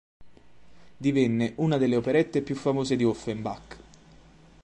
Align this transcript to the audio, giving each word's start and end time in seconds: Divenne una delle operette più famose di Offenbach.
Divenne 0.97 1.53
una 1.57 1.77
delle 1.77 1.95
operette 1.95 2.41
più 2.41 2.55
famose 2.55 2.95
di 2.95 3.03
Offenbach. 3.05 3.77